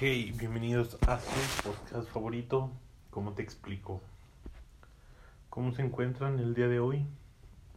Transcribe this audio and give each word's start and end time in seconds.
Hey, 0.00 0.32
bienvenidos 0.38 0.96
a 1.08 1.18
su 1.18 1.62
podcast 1.64 2.08
favorito. 2.10 2.70
¿Cómo 3.10 3.32
te 3.32 3.42
explico? 3.42 4.00
¿Cómo 5.50 5.72
se 5.72 5.82
encuentran 5.82 6.38
el 6.38 6.54
día 6.54 6.68
de 6.68 6.78
hoy? 6.78 7.04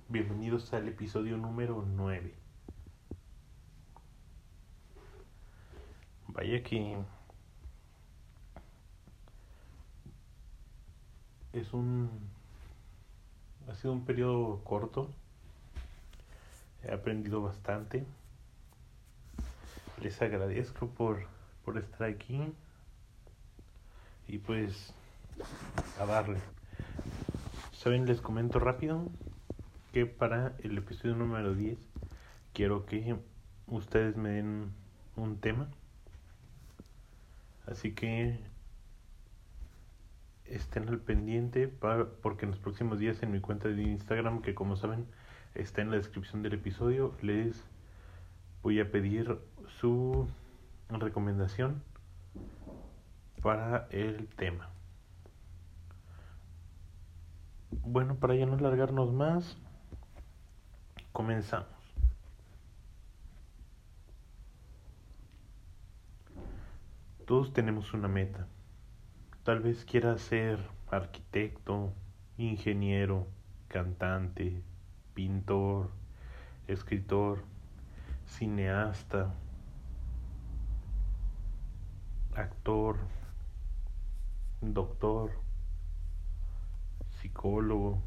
Bienvenidos 0.07 0.71
al 0.75 0.87
episodio 0.87 1.35
número 1.37 1.83
9. 1.83 2.31
Vaya 6.27 6.61
que 6.61 6.95
es 11.53 11.73
un 11.73 12.07
ha 13.67 13.73
sido 13.73 13.93
un 13.93 14.05
periodo 14.05 14.63
corto. 14.63 15.09
He 16.83 16.93
aprendido 16.93 17.41
bastante. 17.41 18.05
Les 19.99 20.21
agradezco 20.21 20.85
por 20.85 21.40
por 21.63 21.77
estar 21.77 22.07
aquí. 22.07 22.53
Y 24.27 24.37
pues 24.37 24.93
a 25.99 26.05
darle. 26.05 26.39
Saben, 27.73 28.05
les 28.05 28.21
comento 28.21 28.59
rápido 28.59 29.09
que 29.91 30.05
para 30.05 30.55
el 30.59 30.77
episodio 30.77 31.15
número 31.15 31.53
10 31.53 31.77
quiero 32.53 32.85
que 32.85 33.17
ustedes 33.67 34.15
me 34.15 34.29
den 34.29 34.71
un 35.15 35.39
tema. 35.39 35.69
Así 37.65 37.93
que 37.93 38.39
estén 40.45 40.89
al 40.89 40.99
pendiente 40.99 41.67
para, 41.67 42.05
porque 42.05 42.45
en 42.45 42.51
los 42.51 42.59
próximos 42.59 42.99
días 42.99 43.21
en 43.23 43.31
mi 43.31 43.39
cuenta 43.39 43.69
de 43.69 43.81
Instagram, 43.81 44.41
que 44.41 44.53
como 44.53 44.75
saben 44.75 45.05
está 45.55 45.81
en 45.81 45.91
la 45.91 45.97
descripción 45.97 46.41
del 46.43 46.53
episodio, 46.53 47.15
les 47.21 47.63
voy 48.61 48.79
a 48.79 48.91
pedir 48.91 49.39
su 49.79 50.27
recomendación 50.99 51.83
para 53.41 53.87
el 53.91 54.27
tema. 54.27 54.69
Bueno, 57.71 58.15
para 58.15 58.35
ya 58.35 58.45
no 58.45 58.53
alargarnos 58.53 59.13
más, 59.13 59.57
comenzamos. 61.11 61.69
Todos 67.25 67.53
tenemos 67.53 67.93
una 67.93 68.07
meta. 68.07 68.47
Tal 69.43 69.61
vez 69.61 69.85
quieras 69.85 70.21
ser 70.21 70.59
arquitecto, 70.89 71.93
ingeniero, 72.37 73.27
cantante, 73.69 74.61
pintor, 75.13 75.89
escritor, 76.67 77.43
cineasta, 78.25 79.33
actor, 82.35 82.97
doctor, 84.61 85.31
psicólogo. 87.19 88.01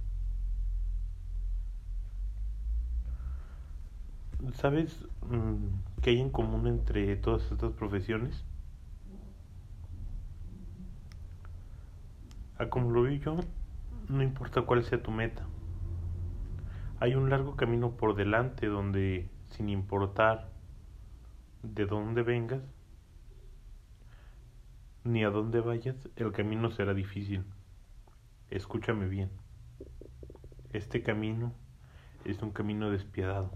¿Sabes 4.55 5.07
mm, 5.29 6.01
qué 6.03 6.11
hay 6.11 6.21
en 6.21 6.31
común 6.31 6.67
entre 6.67 7.17
todas 7.17 7.51
estas 7.51 7.73
profesiones? 7.73 8.45
A 12.59 12.69
como 12.69 12.91
lo 12.91 13.03
vi 13.03 13.19
yo, 13.19 13.37
no 14.09 14.23
importa 14.23 14.63
cuál 14.63 14.85
sea 14.85 15.03
tu 15.03 15.11
meta. 15.11 15.45
Hay 17.01 17.15
un 17.15 17.31
largo 17.31 17.57
camino 17.57 17.93
por 17.93 18.15
delante 18.15 18.67
donde, 18.67 19.29
sin 19.51 19.69
importar 19.69 20.49
de 21.63 21.87
dónde 21.87 22.23
vengas, 22.23 22.63
ni 25.05 25.23
a 25.23 25.29
dónde 25.29 25.61
vayas, 25.61 26.09
el 26.17 26.33
camino 26.33 26.71
será 26.71 26.95
difícil. 26.95 27.45
Escúchame 28.51 29.07
bien. 29.07 29.31
Este 30.73 31.03
camino 31.03 31.53
es 32.25 32.43
un 32.43 32.53
camino 32.53 32.91
despiadado. 32.91 33.53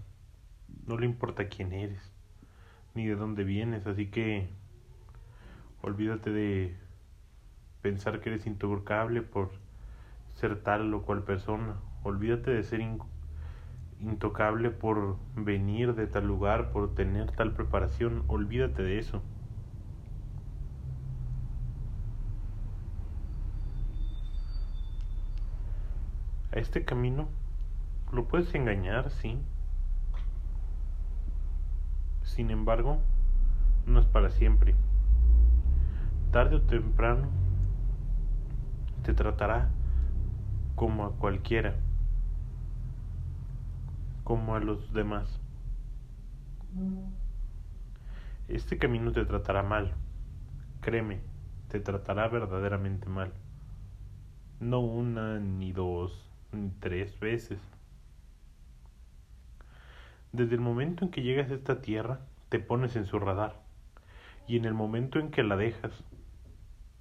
No 0.85 0.97
le 0.97 1.07
importa 1.07 1.47
quién 1.49 1.73
eres, 1.73 2.13
ni 2.93 3.07
de 3.07 3.15
dónde 3.15 3.43
vienes, 3.43 3.87
así 3.87 4.11
que 4.11 4.49
olvídate 5.81 6.29
de 6.29 6.77
pensar 7.81 8.19
que 8.19 8.29
eres 8.29 8.45
intocable 8.45 9.23
por 9.23 9.49
ser 10.35 10.61
tal 10.61 10.93
o 10.93 11.01
cual 11.01 11.23
persona. 11.23 11.79
Olvídate 12.03 12.51
de 12.51 12.63
ser 12.63 12.81
intocable 13.99 14.69
por 14.69 15.17
venir 15.35 15.95
de 15.95 16.05
tal 16.05 16.27
lugar, 16.27 16.71
por 16.71 16.93
tener 16.93 17.31
tal 17.31 17.53
preparación. 17.53 18.23
Olvídate 18.27 18.83
de 18.83 18.99
eso. 18.99 19.23
A 26.51 26.57
este 26.57 26.83
camino 26.83 27.29
lo 28.11 28.27
puedes 28.27 28.53
engañar, 28.55 29.11
sí. 29.11 29.39
Sin 32.23 32.49
embargo, 32.49 32.99
no 33.85 33.99
es 33.99 34.05
para 34.05 34.31
siempre. 34.31 34.75
Tarde 36.31 36.55
o 36.55 36.61
temprano 36.61 37.27
te 39.03 39.13
tratará 39.13 39.69
como 40.75 41.05
a 41.05 41.11
cualquiera, 41.13 41.75
como 44.23 44.55
a 44.55 44.59
los 44.59 44.93
demás. 44.93 45.39
Este 48.47 48.77
camino 48.77 49.11
te 49.11 49.25
tratará 49.25 49.61
mal, 49.63 49.93
créeme, 50.81 51.19
te 51.67 51.79
tratará 51.79 52.27
verdaderamente 52.27 53.07
mal. 53.09 53.33
No 54.59 54.79
una 54.79 55.39
ni 55.39 55.71
dos, 55.71 56.28
tres 56.79 57.19
veces. 57.19 57.59
Desde 60.31 60.55
el 60.55 60.61
momento 60.61 61.05
en 61.05 61.11
que 61.11 61.21
llegas 61.21 61.49
a 61.51 61.55
esta 61.55 61.81
tierra, 61.81 62.21
te 62.49 62.59
pones 62.59 62.95
en 62.95 63.05
su 63.05 63.19
radar, 63.19 63.61
y 64.47 64.57
en 64.57 64.65
el 64.65 64.73
momento 64.73 65.19
en 65.19 65.31
que 65.31 65.43
la 65.43 65.55
dejas, 65.55 66.03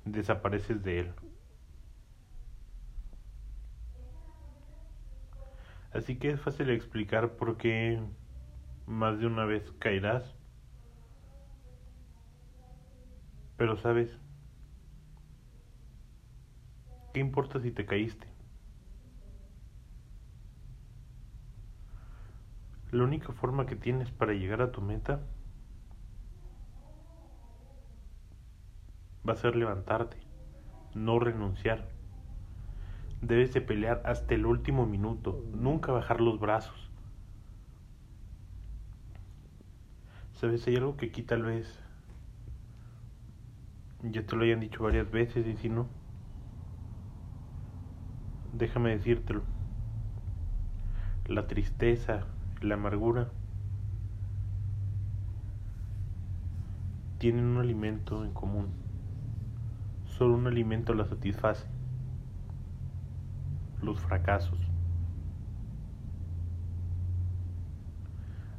desapareces 0.04 0.82
de 0.82 1.00
él. 1.00 1.12
Así 5.92 6.16
que 6.16 6.30
es 6.30 6.40
fácil 6.40 6.70
explicar 6.70 7.36
por 7.36 7.56
qué 7.56 8.00
más 8.86 9.18
de 9.18 9.26
una 9.26 9.44
vez 9.44 9.70
caerás. 9.78 10.34
Pero 13.56 13.76
sabes, 13.76 14.16
¿qué 17.12 17.20
importa 17.20 17.60
si 17.60 17.72
te 17.72 17.84
caíste? 17.84 18.37
La 22.90 23.04
única 23.04 23.32
forma 23.32 23.66
que 23.66 23.76
tienes 23.76 24.10
para 24.10 24.32
llegar 24.32 24.62
a 24.62 24.72
tu 24.72 24.80
meta 24.80 25.20
va 29.28 29.34
a 29.34 29.36
ser 29.36 29.56
levantarte, 29.56 30.16
no 30.94 31.18
renunciar. 31.18 31.86
Debes 33.20 33.52
de 33.52 33.60
pelear 33.60 34.00
hasta 34.06 34.34
el 34.34 34.46
último 34.46 34.86
minuto, 34.86 35.44
nunca 35.52 35.92
bajar 35.92 36.22
los 36.22 36.40
brazos. 36.40 36.90
Sabes, 40.32 40.66
hay 40.66 40.76
algo 40.76 40.96
que 40.96 41.06
aquí 41.06 41.22
tal 41.22 41.42
vez 41.42 41.78
ya 44.02 44.24
te 44.24 44.36
lo 44.36 44.44
hayan 44.44 44.60
dicho 44.60 44.82
varias 44.82 45.10
veces 45.10 45.46
y 45.46 45.56
si 45.56 45.68
no, 45.68 45.88
déjame 48.54 48.90
decírtelo. 48.90 49.42
La 51.26 51.46
tristeza, 51.46 52.24
la 52.60 52.74
amargura 52.74 53.30
tienen 57.18 57.44
un 57.44 57.58
alimento 57.58 58.24
en 58.24 58.32
común. 58.32 58.68
Solo 60.06 60.34
un 60.34 60.46
alimento 60.46 60.94
la 60.94 61.04
satisface. 61.04 61.66
Los 63.82 64.00
fracasos. 64.00 64.58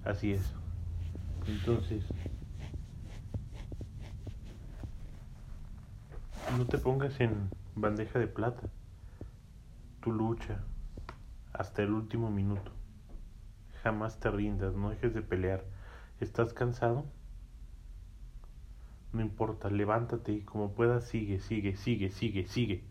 Así 0.05 0.31
es. 0.31 0.53
Entonces, 1.47 2.05
no 6.57 6.65
te 6.65 6.77
pongas 6.77 7.19
en 7.19 7.49
bandeja 7.75 8.19
de 8.19 8.27
plata. 8.27 8.61
Tu 10.01 10.11
lucha 10.11 10.63
hasta 11.53 11.83
el 11.83 11.91
último 11.91 12.29
minuto. 12.29 12.78
Jamás 13.83 14.19
te 14.19 14.29
rindas, 14.29 14.75
no 14.75 14.89
dejes 14.89 15.13
de 15.13 15.21
pelear. 15.21 15.63
¿Estás 16.19 16.53
cansado? 16.53 17.05
No 19.13 19.21
importa, 19.21 19.69
levántate 19.69 20.31
y 20.33 20.41
como 20.41 20.73
puedas 20.73 21.05
sigue, 21.05 21.39
sigue, 21.39 21.75
sigue, 21.75 22.09
sigue, 22.09 22.45
sigue. 22.47 22.83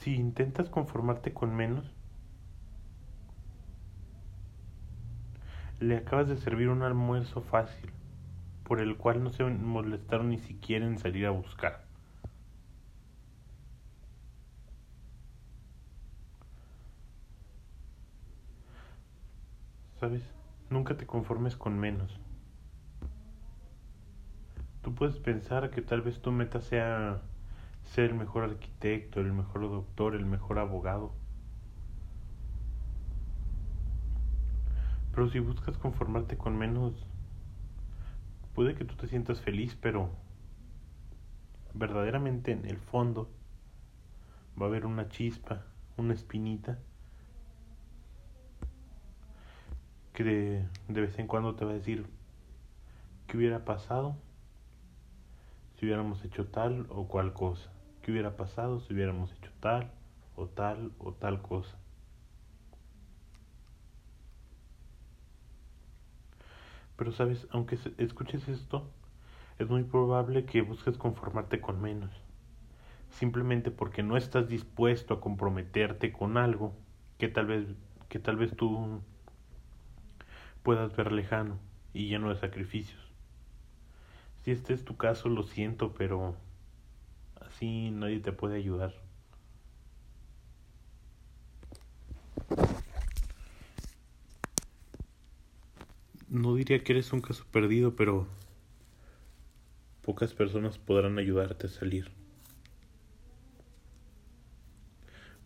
si 0.00 0.14
intentas 0.14 0.70
conformarte 0.70 1.34
con 1.34 1.54
menos, 1.54 1.84
le 5.78 5.96
acabas 5.98 6.28
de 6.28 6.36
servir 6.38 6.68
un 6.70 6.82
almuerzo 6.82 7.42
fácil, 7.42 7.90
por 8.70 8.80
el 8.80 8.96
cual 8.96 9.24
no 9.24 9.30
se 9.30 9.42
molestaron 9.42 10.28
ni 10.28 10.38
siquiera 10.38 10.86
en 10.86 10.96
salir 10.96 11.26
a 11.26 11.30
buscar. 11.30 11.82
¿Sabes? 19.98 20.22
Nunca 20.68 20.96
te 20.96 21.04
conformes 21.04 21.56
con 21.56 21.80
menos. 21.80 22.20
Tú 24.82 24.94
puedes 24.94 25.16
pensar 25.16 25.70
que 25.70 25.82
tal 25.82 26.02
vez 26.02 26.22
tu 26.22 26.30
meta 26.30 26.60
sea 26.60 27.22
ser 27.82 28.10
el 28.10 28.14
mejor 28.14 28.44
arquitecto, 28.44 29.18
el 29.18 29.32
mejor 29.32 29.62
doctor, 29.62 30.14
el 30.14 30.26
mejor 30.26 30.60
abogado. 30.60 31.10
Pero 35.10 35.28
si 35.28 35.40
buscas 35.40 35.76
conformarte 35.76 36.36
con 36.36 36.56
menos, 36.56 36.94
puede 38.54 38.74
que 38.74 38.84
tú 38.84 38.94
te 38.96 39.06
sientas 39.08 39.40
feliz, 39.40 39.76
pero 39.80 40.10
verdaderamente 41.74 42.52
en 42.52 42.66
el 42.66 42.78
fondo 42.78 43.30
va 44.60 44.66
a 44.66 44.68
haber 44.68 44.86
una 44.86 45.08
chispa, 45.08 45.64
una 45.96 46.14
espinita 46.14 46.78
que 50.12 50.24
de, 50.24 51.00
vez 51.00 51.18
en 51.18 51.26
cuando 51.26 51.54
te 51.54 51.64
va 51.64 51.70
a 51.70 51.74
decir 51.74 52.06
qué 53.26 53.36
hubiera 53.36 53.64
pasado 53.64 54.16
si 55.78 55.86
hubiéramos 55.86 56.22
hecho 56.24 56.46
tal 56.48 56.86
o 56.90 57.08
cual 57.08 57.32
cosa, 57.32 57.70
qué 58.02 58.10
hubiera 58.10 58.36
pasado 58.36 58.80
si 58.80 58.92
hubiéramos 58.92 59.32
hecho 59.32 59.50
tal 59.60 59.90
o 60.36 60.46
tal 60.46 60.92
o 60.98 61.12
tal 61.12 61.40
cosa. 61.40 61.79
Pero 67.00 67.12
sabes, 67.12 67.48
aunque 67.50 67.78
escuches 67.96 68.46
esto, 68.46 68.86
es 69.58 69.70
muy 69.70 69.84
probable 69.84 70.44
que 70.44 70.60
busques 70.60 70.98
conformarte 70.98 71.58
con 71.58 71.80
menos, 71.80 72.10
simplemente 73.08 73.70
porque 73.70 74.02
no 74.02 74.18
estás 74.18 74.50
dispuesto 74.50 75.14
a 75.14 75.20
comprometerte 75.22 76.12
con 76.12 76.36
algo 76.36 76.74
que 77.16 77.28
tal 77.28 77.46
vez 77.46 77.68
que 78.10 78.18
tal 78.18 78.36
vez 78.36 78.54
tú 78.54 79.00
puedas 80.62 80.94
ver 80.94 81.10
lejano 81.10 81.56
y 81.94 82.08
lleno 82.08 82.28
de 82.28 82.36
sacrificios. 82.36 83.00
Si 84.44 84.50
este 84.50 84.74
es 84.74 84.84
tu 84.84 84.98
caso, 84.98 85.30
lo 85.30 85.42
siento, 85.42 85.94
pero 85.94 86.34
así 87.40 87.90
nadie 87.92 88.20
te 88.20 88.32
puede 88.32 88.58
ayudar. 88.58 88.92
No 96.30 96.54
diría 96.54 96.78
que 96.84 96.92
eres 96.92 97.12
un 97.12 97.20
caso 97.20 97.44
perdido, 97.50 97.96
pero 97.96 98.28
pocas 100.02 100.32
personas 100.32 100.78
podrán 100.78 101.18
ayudarte 101.18 101.66
a 101.66 101.70
salir. 101.70 102.08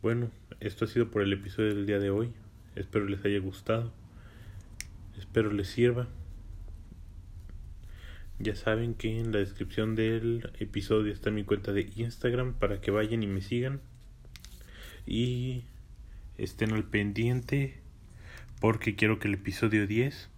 Bueno, 0.03 0.31
esto 0.61 0.85
ha 0.85 0.89
sido 0.89 1.11
por 1.11 1.23
el 1.23 1.33
episodio 1.33 1.75
del 1.75 1.87
día 1.87 1.99
de 1.99 2.11
hoy. 2.11 2.35
Espero 2.77 3.07
les 3.07 3.25
haya 3.25 3.39
gustado. 3.39 3.95
Espero 5.17 5.51
les 5.51 5.69
sirva. 5.69 6.07
Ya 8.39 8.55
saben 8.55 8.93
que 8.93 9.19
en 9.19 9.33
la 9.33 9.39
descripción 9.39 9.95
del 9.95 10.51
episodio 10.59 11.15
está 11.15 11.31
mi 11.31 11.45
cuenta 11.45 11.73
de 11.73 11.91
Instagram 11.97 12.53
para 12.53 12.83
que 12.83 12.91
vayan 12.91 13.23
y 13.23 13.27
me 13.27 13.41
sigan. 13.41 13.81
Y 15.07 15.65
estén 16.37 16.75
al 16.75 16.85
pendiente 16.85 17.81
porque 18.61 18.97
quiero 18.97 19.19
que 19.19 19.29
el 19.29 19.35
episodio 19.35 19.87
10 19.87 20.34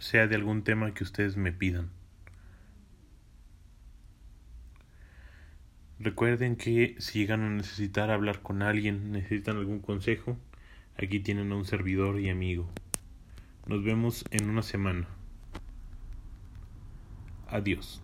sea 0.00 0.26
de 0.26 0.34
algún 0.34 0.64
tema 0.64 0.92
que 0.92 1.04
ustedes 1.04 1.36
me 1.36 1.52
pidan. 1.52 1.90
Recuerden 5.98 6.56
que 6.56 6.96
si 6.98 7.20
llegan 7.20 7.42
a 7.42 7.50
necesitar 7.50 8.10
hablar 8.10 8.40
con 8.40 8.62
alguien, 8.62 9.12
necesitan 9.12 9.58
algún 9.58 9.80
consejo, 9.80 10.38
aquí 10.96 11.20
tienen 11.20 11.52
a 11.52 11.56
un 11.56 11.66
servidor 11.66 12.18
y 12.20 12.30
amigo. 12.30 12.68
Nos 13.66 13.84
vemos 13.84 14.24
en 14.30 14.48
una 14.48 14.62
semana. 14.62 15.06
Adiós. 17.48 18.02